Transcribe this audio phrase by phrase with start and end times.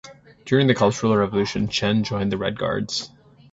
[0.45, 3.11] During the Cultural Revolution, Chen joined the Red Guards.